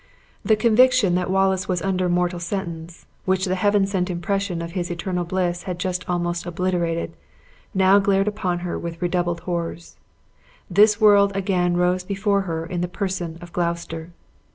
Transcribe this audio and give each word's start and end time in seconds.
The 0.43 0.55
conviction 0.55 1.13
that 1.13 1.29
Wallace 1.29 1.67
was 1.67 1.83
under 1.83 2.09
mortal 2.09 2.39
sentence, 2.39 3.05
which 3.25 3.45
the 3.45 3.53
heaven 3.53 3.85
sent 3.85 4.09
impression 4.09 4.59
of 4.59 4.71
his 4.71 4.89
eternal 4.89 5.25
bliss 5.25 5.61
had 5.69 5.77
just 5.77 6.09
almost 6.09 6.47
obliterated, 6.47 7.13
now 7.75 7.99
glared 7.99 8.27
upon 8.27 8.61
her 8.65 8.79
with 8.79 8.99
redoubled 8.99 9.41
horrors. 9.41 9.97
This 10.71 10.99
world 10.99 11.31
again 11.35 11.77
rose 11.77 12.03
before 12.03 12.41
her 12.49 12.65
in 12.65 12.81
the 12.81 12.87
person 12.87 13.37
of 13.41 13.53
Gloucester. 13.53 14.09